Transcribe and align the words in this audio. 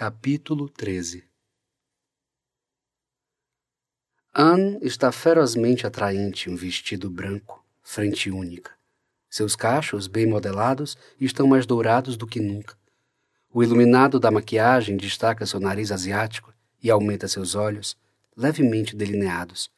Capítulo 0.00 0.68
13 0.68 1.24
Anne 4.32 4.78
está 4.80 5.10
ferozmente 5.10 5.88
atraente 5.88 6.48
em 6.48 6.52
um 6.52 6.56
vestido 6.56 7.10
branco, 7.10 7.66
frente 7.82 8.30
única. 8.30 8.70
Seus 9.28 9.56
cachos, 9.56 10.06
bem 10.06 10.24
modelados, 10.24 10.96
estão 11.20 11.48
mais 11.48 11.66
dourados 11.66 12.16
do 12.16 12.28
que 12.28 12.38
nunca. 12.38 12.78
O 13.52 13.60
iluminado 13.60 14.20
da 14.20 14.30
maquiagem 14.30 14.96
destaca 14.96 15.44
seu 15.44 15.58
nariz 15.58 15.90
asiático 15.90 16.54
e 16.80 16.92
aumenta 16.92 17.26
seus 17.26 17.56
olhos, 17.56 17.96
levemente 18.36 18.94
delineados. 18.94 19.68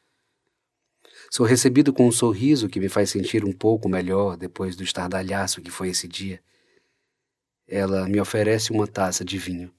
Sou 1.31 1.47
recebido 1.47 1.91
com 1.91 2.05
um 2.07 2.11
sorriso 2.11 2.69
que 2.69 2.79
me 2.79 2.89
faz 2.89 3.09
sentir 3.09 3.43
um 3.43 3.51
pouco 3.51 3.89
melhor 3.89 4.37
depois 4.37 4.75
do 4.75 4.83
estardalhaço 4.83 5.63
que 5.63 5.71
foi 5.71 5.89
esse 5.89 6.07
dia. 6.07 6.39
Ela 7.67 8.07
me 8.07 8.21
oferece 8.21 8.71
uma 8.71 8.85
taça 8.85 9.25
de 9.25 9.39
vinho. 9.39 9.73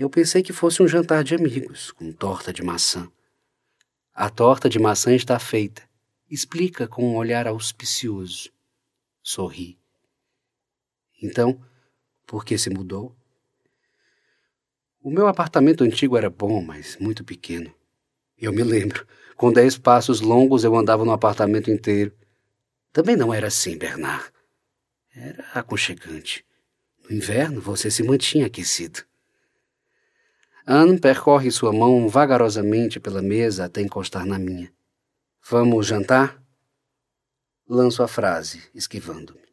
Eu 0.00 0.08
pensei 0.08 0.42
que 0.42 0.50
fosse 0.50 0.82
um 0.82 0.88
jantar 0.88 1.22
de 1.22 1.34
amigos, 1.34 1.90
com 1.90 2.10
torta 2.10 2.54
de 2.54 2.62
maçã. 2.62 3.12
A 4.14 4.30
torta 4.30 4.66
de 4.66 4.78
maçã 4.78 5.14
está 5.14 5.38
feita, 5.38 5.82
explica 6.30 6.88
com 6.88 7.06
um 7.06 7.16
olhar 7.16 7.46
auspicioso. 7.46 8.50
Sorri. 9.22 9.78
Então, 11.22 11.62
por 12.26 12.46
que 12.46 12.56
se 12.56 12.70
mudou? 12.70 13.14
O 15.02 15.10
meu 15.10 15.26
apartamento 15.26 15.84
antigo 15.84 16.16
era 16.16 16.30
bom, 16.30 16.62
mas 16.62 16.96
muito 16.96 17.22
pequeno. 17.22 17.70
Eu 18.38 18.54
me 18.54 18.62
lembro, 18.62 19.06
com 19.36 19.52
dez 19.52 19.76
passos 19.76 20.22
longos 20.22 20.64
eu 20.64 20.74
andava 20.74 21.04
no 21.04 21.12
apartamento 21.12 21.70
inteiro. 21.70 22.16
Também 22.90 23.16
não 23.16 23.34
era 23.34 23.48
assim, 23.48 23.76
Bernard. 23.76 24.32
Era 25.14 25.46
aconchegante. 25.52 26.42
No 27.04 27.14
inverno 27.14 27.60
você 27.60 27.90
se 27.90 28.02
mantinha 28.02 28.46
aquecido. 28.46 29.09
Anne 30.72 31.00
percorre 31.00 31.50
sua 31.50 31.72
mão 31.72 32.08
vagarosamente 32.08 33.00
pela 33.00 33.20
mesa 33.20 33.64
até 33.64 33.80
encostar 33.80 34.24
na 34.24 34.38
minha. 34.38 34.72
Vamos 35.50 35.84
jantar? 35.84 36.40
Lanço 37.68 38.04
a 38.04 38.06
frase, 38.06 38.62
esquivando-me. 38.72 39.52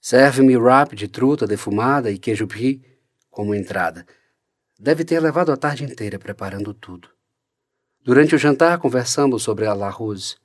Serve-me 0.00 0.56
wrap 0.56 0.96
de 0.96 1.06
truta 1.06 1.46
defumada 1.46 2.10
e 2.10 2.18
queijo 2.18 2.46
brie 2.46 2.82
como 3.28 3.54
entrada. 3.54 4.06
Deve 4.78 5.04
ter 5.04 5.20
levado 5.20 5.52
a 5.52 5.56
tarde 5.58 5.84
inteira 5.84 6.18
preparando 6.18 6.72
tudo. 6.72 7.10
Durante 8.00 8.34
o 8.34 8.38
jantar 8.38 8.78
conversamos 8.78 9.42
sobre 9.42 9.66
a 9.66 9.74
La 9.74 9.90
Rose. 9.90 10.36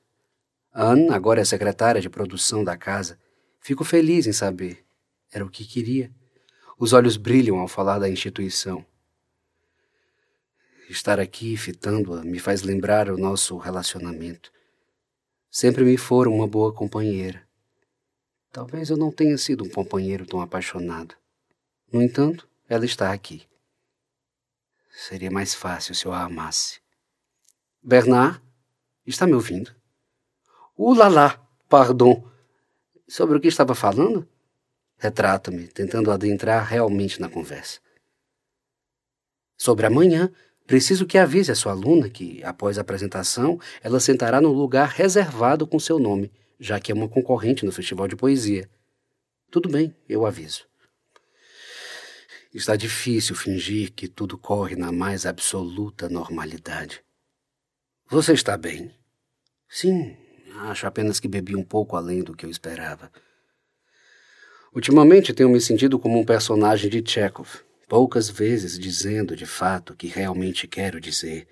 Anne, 0.73 1.07
agora 1.11 1.39
é 1.39 1.45
secretária 1.45 2.01
de 2.01 2.09
produção 2.09 2.61
da 2.61 2.75
casa. 2.75 3.17
Fico 3.61 3.85
feliz 3.85 4.27
em 4.27 4.33
saber. 4.33 4.85
Era 5.31 5.45
o 5.45 5.49
que 5.49 5.63
queria. 5.63 6.11
Os 6.81 6.93
olhos 6.93 7.15
brilham 7.15 7.59
ao 7.59 7.67
falar 7.67 7.99
da 7.99 8.09
instituição. 8.09 8.83
Estar 10.91 11.21
aqui 11.21 11.55
fitando-a 11.55 12.21
me 12.21 12.37
faz 12.37 12.63
lembrar 12.63 13.09
o 13.09 13.17
nosso 13.17 13.57
relacionamento. 13.57 14.51
Sempre 15.49 15.85
me 15.85 15.95
for 15.95 16.27
uma 16.27 16.45
boa 16.45 16.73
companheira. 16.73 17.47
Talvez 18.51 18.89
eu 18.89 18.97
não 18.97 19.09
tenha 19.09 19.37
sido 19.37 19.63
um 19.63 19.69
companheiro 19.69 20.25
tão 20.25 20.41
apaixonado. 20.41 21.15
No 21.93 22.01
entanto, 22.01 22.45
ela 22.67 22.83
está 22.83 23.13
aqui. 23.13 23.47
Seria 24.89 25.31
mais 25.31 25.55
fácil 25.55 25.95
se 25.95 26.05
eu 26.05 26.11
a 26.11 26.23
amasse. 26.23 26.81
Bernard, 27.81 28.41
está 29.07 29.25
me 29.25 29.33
ouvindo? 29.33 29.73
Ulalá, 30.77 31.41
pardon. 31.69 32.29
Sobre 33.07 33.37
o 33.37 33.39
que 33.39 33.47
estava 33.47 33.73
falando? 33.73 34.27
Retrato-me, 34.97 35.69
tentando 35.69 36.11
adentrar 36.11 36.65
realmente 36.65 37.21
na 37.21 37.29
conversa. 37.29 37.79
Sobre 39.55 39.85
amanhã, 39.85 40.29
preciso 40.71 41.05
que 41.05 41.17
avise 41.17 41.51
a 41.51 41.55
sua 41.55 41.73
aluna 41.73 42.09
que, 42.09 42.41
após 42.45 42.77
a 42.77 42.81
apresentação, 42.81 43.59
ela 43.83 43.99
sentará 43.99 44.39
no 44.39 44.53
lugar 44.53 44.87
reservado 44.87 45.67
com 45.67 45.77
seu 45.77 45.99
nome, 45.99 46.31
já 46.57 46.79
que 46.79 46.93
é 46.93 46.95
uma 46.95 47.09
concorrente 47.09 47.65
no 47.65 47.73
Festival 47.73 48.07
de 48.07 48.15
Poesia. 48.15 48.69
Tudo 49.51 49.67
bem, 49.67 49.93
eu 50.07 50.25
aviso. 50.25 50.65
Está 52.53 52.77
difícil 52.77 53.35
fingir 53.35 53.91
que 53.91 54.07
tudo 54.07 54.37
corre 54.37 54.77
na 54.77 54.93
mais 54.93 55.25
absoluta 55.25 56.07
normalidade. 56.07 57.03
Você 58.09 58.31
está 58.31 58.55
bem? 58.55 58.95
Sim, 59.67 60.15
acho 60.61 60.87
apenas 60.87 61.19
que 61.19 61.27
bebi 61.27 61.53
um 61.53 61.65
pouco 61.65 61.97
além 61.97 62.23
do 62.23 62.33
que 62.33 62.45
eu 62.45 62.49
esperava. 62.49 63.11
Ultimamente 64.73 65.33
tenho 65.33 65.49
me 65.49 65.59
sentido 65.59 65.99
como 65.99 66.17
um 66.17 66.23
personagem 66.23 66.89
de 66.89 67.03
Chekhov, 67.05 67.59
poucas 67.91 68.29
vezes 68.29 68.79
dizendo 68.79 69.35
de 69.35 69.45
fato 69.45 69.91
o 69.91 69.95
que 69.97 70.07
realmente 70.07 70.65
quero 70.65 70.97
dizer. 70.97 71.45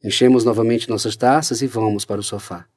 Enchemos 0.00 0.44
novamente 0.44 0.88
nossas 0.88 1.16
taças 1.16 1.60
e 1.60 1.66
vamos 1.66 2.04
para 2.04 2.20
o 2.20 2.22
sofá. 2.22 2.68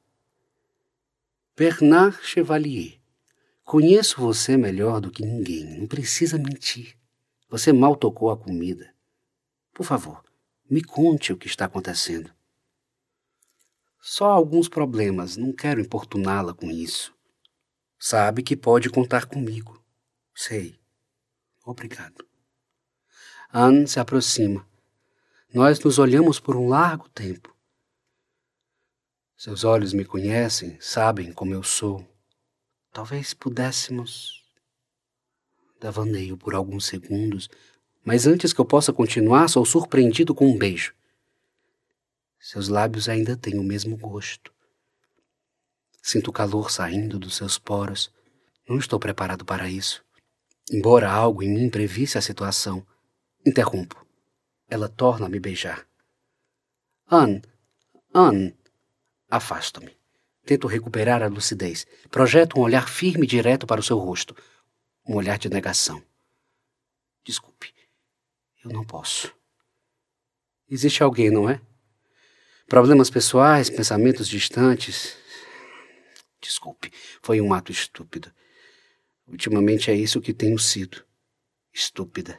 Bernard 1.56 2.18
Chevalier, 2.20 2.98
conheço 3.62 4.20
você 4.20 4.56
melhor 4.56 5.00
do 5.00 5.08
que 5.08 5.24
ninguém, 5.24 5.78
não 5.78 5.86
precisa 5.86 6.36
mentir. 6.36 6.96
Você 7.48 7.72
mal 7.72 7.94
tocou 7.94 8.28
a 8.28 8.36
comida. 8.36 8.92
Por 9.72 9.86
favor, 9.86 10.20
me 10.68 10.82
conte 10.82 11.32
o 11.32 11.36
que 11.36 11.46
está 11.46 11.66
acontecendo. 11.66 12.34
Só 14.00 14.24
alguns 14.32 14.68
problemas, 14.68 15.36
não 15.36 15.52
quero 15.52 15.80
importuná-la 15.80 16.52
com 16.52 16.68
isso. 16.72 17.14
Sabe 18.00 18.42
que 18.42 18.56
pode 18.56 18.90
contar 18.90 19.26
comigo. 19.26 19.80
Sei. 20.34 20.76
Obrigado. 21.64 22.31
Anne 23.54 23.86
se 23.86 24.00
aproxima. 24.00 24.66
Nós 25.52 25.78
nos 25.78 25.98
olhamos 25.98 26.40
por 26.40 26.56
um 26.56 26.68
largo 26.68 27.06
tempo. 27.10 27.54
Seus 29.36 29.62
olhos 29.62 29.92
me 29.92 30.06
conhecem, 30.06 30.78
sabem 30.80 31.30
como 31.34 31.52
eu 31.52 31.62
sou. 31.62 32.02
Talvez 32.90 33.34
pudéssemos. 33.34 34.42
Davaneio 35.78 36.38
por 36.38 36.54
alguns 36.54 36.86
segundos, 36.86 37.50
mas 38.02 38.26
antes 38.26 38.54
que 38.54 38.60
eu 38.60 38.64
possa 38.64 38.90
continuar, 38.90 39.48
sou 39.48 39.66
surpreendido 39.66 40.34
com 40.34 40.46
um 40.46 40.56
beijo. 40.56 40.94
Seus 42.40 42.68
lábios 42.68 43.06
ainda 43.06 43.36
têm 43.36 43.58
o 43.58 43.62
mesmo 43.62 43.98
gosto. 43.98 44.50
Sinto 46.00 46.28
o 46.28 46.32
calor 46.32 46.70
saindo 46.70 47.18
dos 47.18 47.36
seus 47.36 47.58
poros. 47.58 48.10
Não 48.66 48.78
estou 48.78 48.98
preparado 48.98 49.44
para 49.44 49.68
isso. 49.68 50.02
Embora 50.70 51.10
algo 51.10 51.42
em 51.42 51.52
mim 51.52 51.68
previsse 51.68 52.16
a 52.16 52.22
situação, 52.22 52.86
interrompo. 53.44 54.06
Ela 54.68 54.88
torna 54.88 55.26
a 55.26 55.28
me 55.28 55.38
beijar. 55.38 55.86
Anne, 57.10 57.42
Anne. 58.14 58.56
Afasto-me. 59.30 59.96
Tento 60.44 60.66
recuperar 60.66 61.22
a 61.22 61.28
lucidez. 61.28 61.86
Projeto 62.10 62.58
um 62.58 62.62
olhar 62.62 62.88
firme 62.88 63.24
e 63.24 63.28
direto 63.28 63.66
para 63.66 63.80
o 63.80 63.84
seu 63.84 63.98
rosto. 63.98 64.36
Um 65.06 65.14
olhar 65.14 65.38
de 65.38 65.48
negação. 65.48 66.02
Desculpe. 67.24 67.72
Eu 68.64 68.72
não 68.72 68.84
posso. 68.84 69.34
Existe 70.68 71.02
alguém, 71.02 71.30
não 71.30 71.48
é? 71.48 71.60
Problemas 72.66 73.10
pessoais, 73.10 73.68
pensamentos 73.68 74.28
distantes, 74.28 75.16
Desculpe, 76.42 76.92
foi 77.22 77.40
um 77.40 77.54
ato 77.54 77.70
estúpido. 77.70 78.32
Ultimamente 79.28 79.92
é 79.92 79.94
isso 79.94 80.20
que 80.20 80.34
tenho 80.34 80.58
sido. 80.58 81.04
Estúpida. 81.72 82.36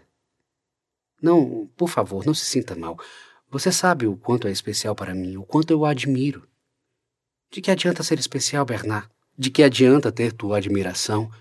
Não, 1.23 1.69
por 1.77 1.87
favor, 1.87 2.25
não 2.25 2.33
se 2.33 2.45
sinta 2.45 2.75
mal. 2.75 2.99
Você 3.49 3.71
sabe 3.71 4.05
o 4.05 4.17
quanto 4.17 4.45
é 4.45 4.51
especial 4.51 4.93
para 4.93 5.15
mim, 5.15 5.37
o 5.37 5.45
quanto 5.45 5.71
eu 5.71 5.79
o 5.79 5.85
admiro. 5.85 6.45
De 7.49 7.61
que 7.61 7.71
adianta 7.71 8.03
ser 8.03 8.19
especial, 8.19 8.65
Bernard? 8.65 9.07
De 9.37 9.49
que 9.49 9.63
adianta 9.63 10.11
ter 10.11 10.33
tua 10.33 10.57
admiração? 10.57 11.31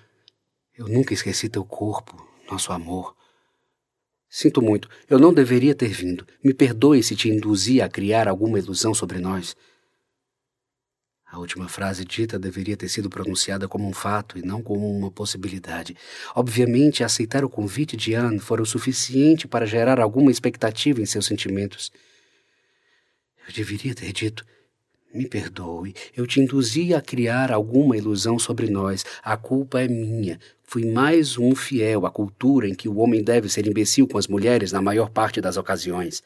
Eu 0.79 0.87
nunca 0.87 1.13
esqueci 1.13 1.49
teu 1.49 1.65
corpo, 1.65 2.25
nosso 2.49 2.73
amor. 2.73 3.17
Sinto 4.29 4.63
muito, 4.63 4.89
eu 5.11 5.19
não 5.19 5.35
deveria 5.35 5.75
ter 5.75 5.89
vindo. 5.89 6.25
Me 6.45 6.55
perdoe 6.55 7.03
se 7.03 7.17
te 7.17 7.29
induzi 7.29 7.83
a 7.83 7.89
criar 7.89 8.29
alguma 8.29 8.61
ilusão 8.61 8.95
sobre 8.95 9.19
nós. 9.19 9.57
A 11.33 11.39
última 11.39 11.67
frase 11.67 12.05
dita 12.05 12.39
deveria 12.39 12.77
ter 12.77 12.91
sido 12.91 13.09
pronunciada 13.09 13.67
como 13.67 13.89
um 13.89 13.93
fato 13.95 14.37
e 14.39 14.43
não 14.43 14.61
como 14.61 14.87
uma 14.95 15.11
possibilidade. 15.11 15.97
Obviamente, 16.35 17.03
aceitar 17.03 17.43
o 17.43 17.49
convite 17.49 17.97
de 17.97 18.13
Anne 18.13 18.39
fora 18.39 18.61
o 18.61 18.67
suficiente 18.67 19.49
para 19.49 19.65
gerar 19.65 19.99
alguma 19.99 20.31
expectativa 20.31 21.01
em 21.01 21.07
seus 21.07 21.25
sentimentos. 21.25 21.91
Eu 23.49 23.55
deveria 23.55 23.95
ter 23.95 24.13
dito: 24.13 24.45
Me 25.15 25.27
perdoe, 25.27 25.95
eu 26.15 26.27
te 26.27 26.39
induzi 26.39 26.93
a 26.93 27.01
criar 27.01 27.51
alguma 27.51 27.97
ilusão 27.97 28.39
sobre 28.39 28.69
nós. 28.69 29.03
A 29.23 29.35
culpa 29.35 29.81
é 29.81 29.89
minha. 29.89 30.39
Fui 30.65 30.85
mais 30.85 31.39
um 31.39 31.55
fiel 31.55 32.05
à 32.05 32.11
cultura 32.11 32.69
em 32.69 32.75
que 32.75 32.91
o 32.91 32.99
homem 32.99 33.25
deve 33.25 33.49
ser 33.49 33.67
imbecil 33.67 34.07
com 34.07 34.19
as 34.19 34.29
mulheres 34.29 34.71
na 34.71 34.83
maior 34.83 35.09
parte 35.09 35.41
das 35.41 35.57
ocasiões. 35.57 36.23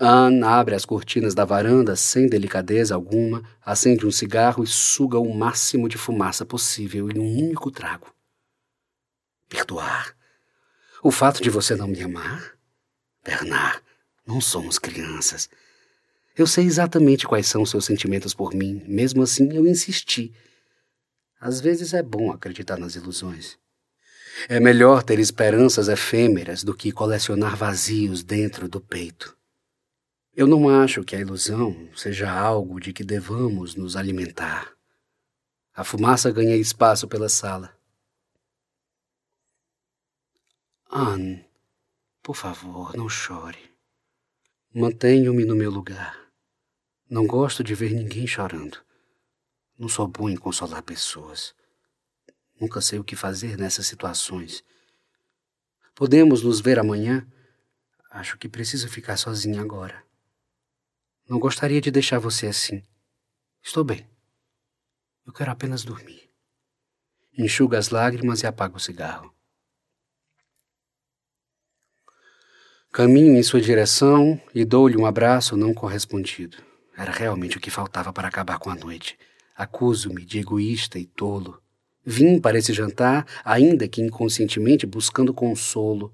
Anne 0.00 0.44
abre 0.44 0.74
as 0.74 0.84
cortinas 0.84 1.34
da 1.34 1.44
varanda 1.44 1.96
sem 1.96 2.28
delicadeza 2.28 2.94
alguma, 2.94 3.42
acende 3.64 4.06
um 4.06 4.10
cigarro 4.10 4.62
e 4.62 4.66
suga 4.66 5.18
o 5.18 5.34
máximo 5.34 5.88
de 5.88 5.98
fumaça 5.98 6.44
possível 6.44 7.10
em 7.10 7.18
um 7.18 7.38
único 7.46 7.70
trago. 7.70 8.14
perdoar? 9.48 10.14
O 11.02 11.10
fato 11.10 11.42
de 11.42 11.50
você 11.50 11.74
não 11.74 11.88
me 11.88 12.02
amar? 12.02 12.54
Bernard, 13.24 13.80
não 14.26 14.40
somos 14.40 14.78
crianças. 14.78 15.48
Eu 16.36 16.46
sei 16.46 16.64
exatamente 16.64 17.26
quais 17.26 17.46
são 17.46 17.64
seus 17.64 17.84
sentimentos 17.84 18.34
por 18.34 18.54
mim, 18.54 18.84
mesmo 18.86 19.22
assim 19.22 19.52
eu 19.52 19.66
insisti. 19.66 20.32
Às 21.40 21.60
vezes 21.60 21.94
é 21.94 22.02
bom 22.02 22.30
acreditar 22.30 22.78
nas 22.78 22.94
ilusões. 22.94 23.58
É 24.48 24.60
melhor 24.60 25.02
ter 25.02 25.18
esperanças 25.18 25.88
efêmeras 25.88 26.62
do 26.62 26.74
que 26.74 26.92
colecionar 26.92 27.56
vazios 27.56 28.22
dentro 28.22 28.68
do 28.68 28.80
peito. 28.80 29.37
Eu 30.38 30.46
não 30.46 30.68
acho 30.68 31.02
que 31.02 31.16
a 31.16 31.18
ilusão 31.18 31.90
seja 31.96 32.30
algo 32.30 32.78
de 32.78 32.92
que 32.92 33.02
devamos 33.02 33.74
nos 33.74 33.96
alimentar. 33.96 34.72
A 35.74 35.82
fumaça 35.82 36.30
ganha 36.30 36.54
espaço 36.54 37.08
pela 37.08 37.28
sala. 37.28 37.76
Anne, 40.88 41.44
por 42.22 42.36
favor, 42.36 42.96
não 42.96 43.08
chore. 43.08 43.58
Mantenho-me 44.72 45.44
no 45.44 45.56
meu 45.56 45.72
lugar. 45.72 46.16
Não 47.10 47.26
gosto 47.26 47.64
de 47.64 47.74
ver 47.74 47.90
ninguém 47.90 48.24
chorando. 48.24 48.78
Não 49.76 49.88
sou 49.88 50.06
bom 50.06 50.30
em 50.30 50.36
consolar 50.36 50.84
pessoas. 50.84 51.52
Nunca 52.60 52.80
sei 52.80 53.00
o 53.00 53.04
que 53.04 53.16
fazer 53.16 53.58
nessas 53.58 53.88
situações. 53.88 54.62
Podemos 55.96 56.44
nos 56.44 56.60
ver 56.60 56.78
amanhã? 56.78 57.26
Acho 58.08 58.38
que 58.38 58.48
preciso 58.48 58.88
ficar 58.88 59.16
sozinha 59.16 59.60
agora. 59.60 60.06
Não 61.28 61.38
gostaria 61.38 61.80
de 61.80 61.90
deixar 61.90 62.18
você 62.18 62.46
assim. 62.46 62.82
Estou 63.62 63.84
bem. 63.84 64.08
Eu 65.26 65.32
quero 65.32 65.50
apenas 65.50 65.84
dormir. 65.84 66.30
Enxuga 67.36 67.76
as 67.76 67.90
lágrimas 67.90 68.42
e 68.42 68.46
apaga 68.46 68.76
o 68.76 68.80
cigarro. 68.80 69.34
Caminho 72.90 73.36
em 73.36 73.42
sua 73.42 73.60
direção 73.60 74.40
e 74.54 74.64
dou-lhe 74.64 74.96
um 74.96 75.04
abraço 75.04 75.54
não 75.54 75.74
correspondido. 75.74 76.56
Era 76.96 77.12
realmente 77.12 77.58
o 77.58 77.60
que 77.60 77.70
faltava 77.70 78.10
para 78.10 78.26
acabar 78.26 78.58
com 78.58 78.70
a 78.70 78.74
noite. 78.74 79.18
Acuso-me 79.54 80.24
de 80.24 80.38
egoísta 80.38 80.98
e 80.98 81.04
tolo. 81.04 81.62
Vim 82.04 82.40
para 82.40 82.58
esse 82.58 82.72
jantar, 82.72 83.26
ainda 83.44 83.86
que 83.86 84.00
inconscientemente 84.00 84.86
buscando 84.86 85.34
consolo. 85.34 86.10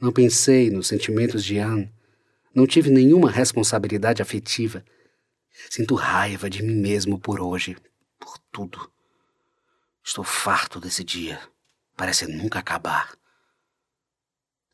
Não 0.00 0.10
pensei 0.10 0.70
nos 0.70 0.88
sentimentos 0.88 1.44
de 1.44 1.58
Anne. 1.58 1.92
Não 2.54 2.66
tive 2.66 2.90
nenhuma 2.90 3.30
responsabilidade 3.30 4.20
afetiva. 4.20 4.84
Sinto 5.70 5.94
raiva 5.94 6.50
de 6.50 6.62
mim 6.62 6.74
mesmo 6.74 7.18
por 7.18 7.40
hoje, 7.40 7.76
por 8.18 8.38
tudo. 8.50 8.90
Estou 10.04 10.24
farto 10.24 10.80
desse 10.80 11.02
dia. 11.02 11.40
Parece 11.96 12.26
nunca 12.26 12.58
acabar. 12.58 13.16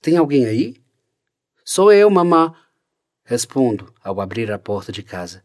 Tem 0.00 0.16
alguém 0.16 0.46
aí? 0.46 0.82
Sou 1.64 1.92
eu, 1.92 2.08
mamã. 2.08 2.54
Respondo 3.24 3.94
ao 4.02 4.20
abrir 4.20 4.50
a 4.50 4.58
porta 4.58 4.90
de 4.90 5.02
casa. 5.02 5.44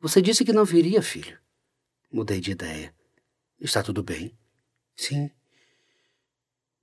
Você 0.00 0.20
disse 0.20 0.44
que 0.44 0.52
não 0.52 0.64
viria, 0.64 1.00
filho. 1.00 1.38
Mudei 2.12 2.40
de 2.40 2.50
ideia. 2.52 2.94
Está 3.58 3.82
tudo 3.82 4.02
bem? 4.02 4.36
Sim. 4.94 5.30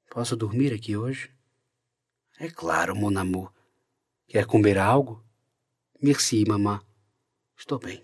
Posso 0.10 0.36
dormir 0.36 0.74
aqui 0.74 0.98
hoje? 0.98 1.32
É 2.40 2.50
claro, 2.50 2.96
mon 2.96 3.16
amour. 3.18 3.54
Quer 4.28 4.46
comer 4.46 4.78
algo? 4.78 5.24
Merci, 6.02 6.44
mamã. 6.48 6.82
Estou 7.58 7.80
bem. 7.80 8.04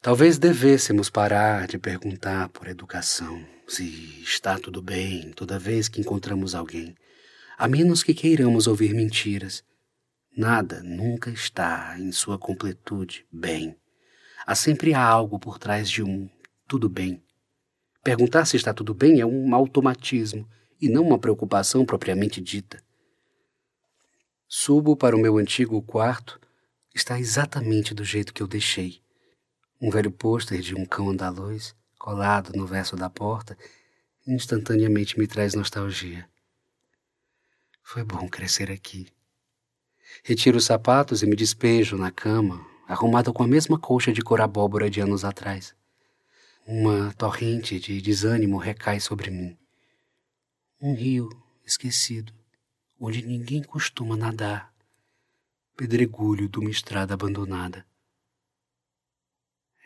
Talvez 0.00 0.38
devêssemos 0.38 1.10
parar 1.10 1.66
de 1.66 1.78
perguntar 1.78 2.48
por 2.48 2.66
educação 2.66 3.46
se 3.68 4.22
está 4.22 4.58
tudo 4.58 4.80
bem 4.80 5.30
toda 5.32 5.58
vez 5.58 5.88
que 5.88 6.00
encontramos 6.00 6.54
alguém, 6.54 6.96
a 7.58 7.68
menos 7.68 8.02
que 8.02 8.14
queiramos 8.14 8.66
ouvir 8.66 8.94
mentiras. 8.94 9.62
Nada 10.34 10.82
nunca 10.82 11.30
está 11.30 11.96
em 11.98 12.12
sua 12.12 12.38
completude 12.38 13.26
bem. 13.30 13.76
Há 14.46 14.54
sempre 14.54 14.94
algo 14.94 15.38
por 15.38 15.58
trás 15.58 15.90
de 15.90 16.02
um 16.02 16.30
tudo 16.66 16.88
bem. 16.88 17.22
Perguntar 18.02 18.46
se 18.46 18.56
está 18.56 18.72
tudo 18.72 18.94
bem 18.94 19.20
é 19.20 19.26
um 19.26 19.54
automatismo 19.54 20.48
e 20.80 20.88
não 20.88 21.06
uma 21.06 21.18
preocupação 21.18 21.84
propriamente 21.84 22.40
dita. 22.40 22.82
Subo 24.48 24.96
para 24.96 25.14
o 25.14 25.20
meu 25.20 25.36
antigo 25.38 25.80
quarto. 25.82 26.40
Está 26.94 27.20
exatamente 27.20 27.94
do 27.94 28.02
jeito 28.02 28.34
que 28.34 28.42
eu 28.42 28.48
deixei. 28.48 29.00
Um 29.80 29.90
velho 29.90 30.10
pôster 30.10 30.60
de 30.60 30.74
um 30.74 30.84
cão 30.84 31.10
andaluz, 31.10 31.74
colado 31.98 32.52
no 32.56 32.66
verso 32.66 32.96
da 32.96 33.08
porta, 33.08 33.56
instantaneamente 34.26 35.18
me 35.18 35.26
traz 35.26 35.54
nostalgia. 35.54 36.28
Foi 37.82 38.02
bom 38.02 38.28
crescer 38.28 38.70
aqui. 38.70 39.06
Retiro 40.24 40.58
os 40.58 40.64
sapatos 40.64 41.22
e 41.22 41.26
me 41.26 41.36
despejo 41.36 41.96
na 41.96 42.10
cama, 42.10 42.66
arrumado 42.88 43.32
com 43.32 43.42
a 43.42 43.46
mesma 43.46 43.78
colcha 43.78 44.12
de 44.12 44.20
cor 44.20 44.40
abóbora 44.40 44.90
de 44.90 45.00
anos 45.00 45.24
atrás. 45.24 45.74
Uma 46.66 47.12
torrente 47.14 47.78
de 47.78 48.00
desânimo 48.00 48.58
recai 48.58 48.98
sobre 48.98 49.30
mim. 49.30 49.59
Um 50.80 50.94
rio 50.94 51.28
esquecido, 51.64 52.32
onde 52.98 53.22
ninguém 53.22 53.62
costuma 53.62 54.16
nadar. 54.16 54.72
Pedregulho 55.76 56.48
de 56.48 56.58
uma 56.58 56.70
estrada 56.70 57.14
abandonada. 57.14 57.86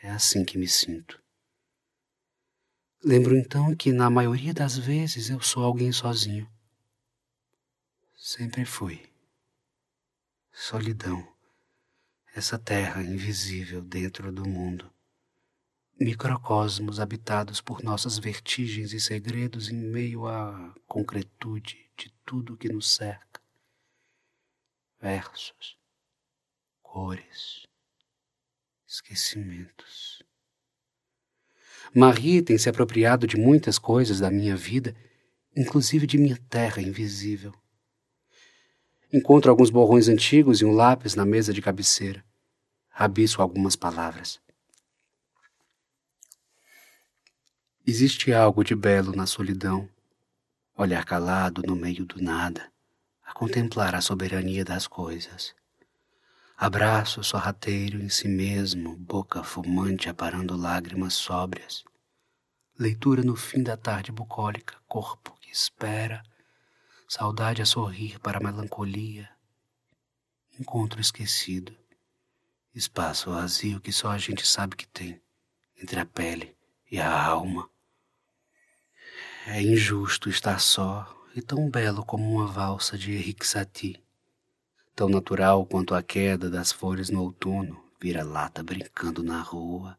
É 0.02 0.10
assim 0.10 0.44
que 0.44 0.58
me 0.58 0.68
sinto. 0.68 1.22
Lembro 3.02 3.36
então 3.36 3.74
que, 3.74 3.92
na 3.92 4.08
maioria 4.08 4.54
das 4.54 4.78
vezes, 4.78 5.30
eu 5.30 5.40
sou 5.40 5.64
alguém 5.64 5.92
sozinho. 5.92 6.50
Sempre 8.14 8.64
fui. 8.64 9.02
Solidão 10.52 11.34
essa 12.34 12.58
terra 12.58 13.00
invisível 13.00 13.80
dentro 13.80 14.32
do 14.32 14.44
mundo. 14.44 14.90
Microcosmos 16.00 16.98
habitados 16.98 17.60
por 17.60 17.84
nossas 17.84 18.18
vertigens 18.18 18.92
e 18.92 18.98
segredos 18.98 19.70
em 19.70 19.76
meio 19.76 20.26
à 20.26 20.74
concretude 20.88 21.88
de 21.96 22.12
tudo 22.26 22.56
que 22.56 22.68
nos 22.68 22.92
cerca. 22.96 23.40
Versos, 25.00 25.78
cores, 26.82 27.62
esquecimentos. 28.88 30.20
Marie 31.94 32.42
tem 32.42 32.58
se 32.58 32.68
apropriado 32.68 33.24
de 33.24 33.36
muitas 33.36 33.78
coisas 33.78 34.18
da 34.18 34.32
minha 34.32 34.56
vida, 34.56 34.96
inclusive 35.54 36.08
de 36.08 36.18
minha 36.18 36.36
terra 36.50 36.82
invisível. 36.82 37.54
Encontro 39.12 39.48
alguns 39.48 39.70
borrões 39.70 40.08
antigos 40.08 40.60
e 40.60 40.64
um 40.64 40.72
lápis 40.72 41.14
na 41.14 41.24
mesa 41.24 41.52
de 41.52 41.62
cabeceira. 41.62 42.24
Rabisco 42.88 43.40
algumas 43.40 43.76
palavras. 43.76 44.42
Existe 47.86 48.32
algo 48.32 48.64
de 48.64 48.74
belo 48.74 49.14
na 49.14 49.26
solidão, 49.26 49.86
olhar 50.74 51.04
calado 51.04 51.62
no 51.66 51.76
meio 51.76 52.06
do 52.06 52.18
nada, 52.18 52.72
a 53.22 53.34
contemplar 53.34 53.94
a 53.94 54.00
soberania 54.00 54.64
das 54.64 54.86
coisas. 54.86 55.54
Abraço 56.56 57.22
sorrateiro 57.22 58.02
em 58.02 58.08
si 58.08 58.26
mesmo, 58.26 58.96
boca 58.96 59.44
fumante 59.44 60.08
aparando 60.08 60.56
lágrimas 60.56 61.12
sóbrias. 61.12 61.84
Leitura 62.78 63.22
no 63.22 63.36
fim 63.36 63.62
da 63.62 63.76
tarde 63.76 64.10
bucólica, 64.10 64.78
corpo 64.88 65.36
que 65.38 65.50
espera 65.50 66.22
saudade 67.06 67.60
a 67.60 67.66
sorrir 67.66 68.18
para 68.18 68.38
a 68.38 68.42
melancolia, 68.42 69.28
encontro 70.58 71.02
esquecido, 71.02 71.76
espaço 72.74 73.30
vazio 73.30 73.78
que 73.78 73.92
só 73.92 74.10
a 74.10 74.16
gente 74.16 74.46
sabe 74.46 74.74
que 74.74 74.88
tem 74.88 75.20
entre 75.76 76.00
a 76.00 76.06
pele 76.06 76.56
e 76.90 76.98
a 76.98 77.26
alma. 77.26 77.73
É 79.46 79.60
injusto 79.60 80.28
estar 80.28 80.58
só 80.58 81.06
e 81.34 81.42
tão 81.42 81.68
belo 81.68 82.04
como 82.04 82.24
uma 82.30 82.46
valsa 82.46 82.96
de 82.96 83.12
Henrique 83.12 83.46
Satie, 83.46 84.02
tão 84.94 85.08
natural 85.08 85.66
quanto 85.66 85.94
a 85.94 86.02
queda 86.02 86.48
das 86.48 86.72
folhas 86.72 87.10
no 87.10 87.22
outono, 87.22 87.84
vira-lata 88.00 88.62
brincando 88.62 89.22
na 89.22 89.40
rua, 89.40 89.98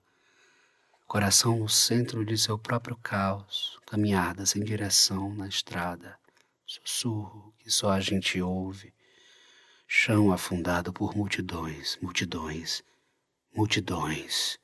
coração 1.07 1.59
no 1.59 1.69
centro 1.69 2.25
de 2.25 2.37
seu 2.37 2.57
próprio 2.57 2.97
caos, 2.97 3.79
caminhada 3.85 4.45
sem 4.45 4.63
direção 4.63 5.33
na 5.33 5.47
estrada 5.47 6.17
sussurro 6.65 7.53
que 7.59 7.69
só 7.69 7.91
a 7.91 7.99
gente 7.99 8.41
ouve, 8.41 8.93
chão 9.87 10.31
afundado 10.31 10.91
por 10.91 11.15
multidões, 11.15 11.97
multidões, 12.01 12.83
multidões. 13.55 14.57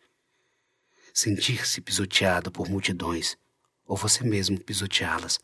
Sentir-se 1.14 1.82
pisoteado 1.82 2.52
por 2.52 2.70
multidões, 2.70 3.38
ou 3.92 3.98
você 3.98 4.24
mesmo 4.24 4.58
pisoteá-las. 4.58 5.38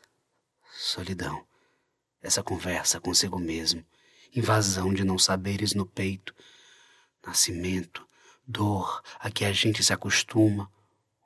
Solidão, 0.72 1.46
essa 2.22 2.42
conversa 2.42 2.98
consigo 2.98 3.38
mesmo, 3.38 3.84
invasão 4.34 4.94
de 4.94 5.04
não 5.04 5.20
saberes 5.20 5.74
no 5.74 5.86
peito, 5.86 6.34
nascimento, 7.26 8.08
dor 8.48 9.04
a 9.20 9.30
que 9.30 9.44
a 9.44 9.52
gente 9.52 9.84
se 9.84 9.92
acostuma, 9.92 10.72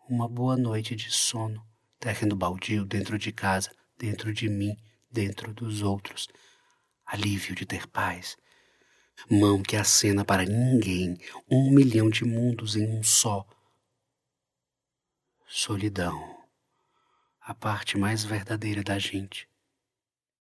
uma 0.10 0.28
boa 0.28 0.58
noite 0.58 0.96
de 0.96 1.12
sono, 1.12 1.64
terreno 2.00 2.36
baldio 2.36 2.84
dentro 2.86 3.20
de 3.20 3.32
casa, 3.32 3.72
dentro 3.96 4.34
de 4.34 4.50
mim, 4.50 4.76
dentro 5.12 5.54
dos 5.54 5.84
outros. 5.84 6.28
Alívio 7.06 7.54
de 7.54 7.68
ter 7.68 7.86
paz. 7.86 8.36
Mão 9.30 9.62
que 9.62 9.76
acena 9.76 10.26
para 10.26 10.44
ninguém, 10.44 11.20
um 11.48 11.70
milhão 11.70 12.10
de 12.10 12.26
mundos 12.26 12.76
em 12.76 12.88
um 12.88 13.04
só. 13.04 13.46
Solidão, 15.48 16.31
a 17.42 17.56
parte 17.56 17.98
mais 17.98 18.24
verdadeira 18.24 18.84
da 18.84 19.00
gente. 19.00 19.51